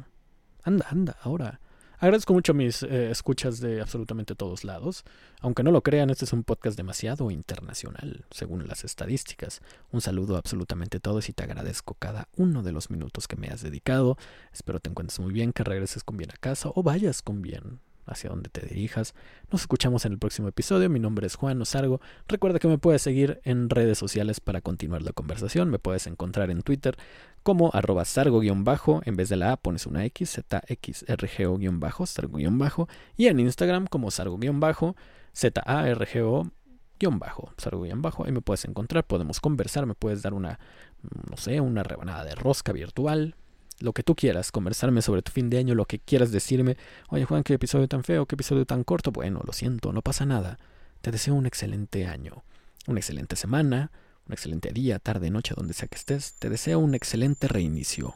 [0.63, 1.59] Anda, anda, ahora.
[1.99, 5.05] Agradezco mucho mis eh, escuchas de absolutamente todos lados.
[5.41, 9.61] Aunque no lo crean, este es un podcast demasiado internacional, según las estadísticas.
[9.91, 13.49] Un saludo a absolutamente todos y te agradezco cada uno de los minutos que me
[13.49, 14.17] has dedicado.
[14.53, 17.81] Espero te encuentres muy bien, que regreses con bien a casa o vayas con bien
[18.07, 19.15] hacia donde te dirijas.
[19.51, 20.89] Nos escuchamos en el próximo episodio.
[20.89, 22.01] Mi nombre es Juan Osargo.
[22.29, 25.71] Recuerda que me puedes seguir en redes sociales para continuar la conversación.
[25.71, 26.97] Me puedes encontrar en Twitter
[27.43, 29.03] como arroba sargo-bajo.
[29.05, 32.89] En vez de la A pones una X, ZXRGO-bajo, sargo-bajo.
[33.17, 34.97] Y en Instagram como sargo-bajo,
[35.35, 36.51] ZARGO
[37.09, 40.59] bajo, sargo-bajo, ahí me puedes encontrar, podemos conversar, me puedes dar una,
[41.31, 43.37] no sé, una rebanada de rosca virtual,
[43.81, 46.77] lo que tú quieras, conversarme sobre tu fin de año, lo que quieras decirme.
[47.09, 49.11] Oye, Juan, qué episodio tan feo, qué episodio tan corto.
[49.11, 50.59] Bueno, lo siento, no pasa nada.
[51.01, 52.45] Te deseo un excelente año,
[52.87, 53.91] una excelente semana,
[54.27, 56.35] un excelente día, tarde, noche, donde sea que estés.
[56.39, 58.15] Te deseo un excelente reinicio.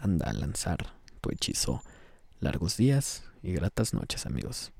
[0.00, 1.82] Anda a lanzar tu hechizo.
[2.40, 4.72] Largos días y gratas noches, amigos.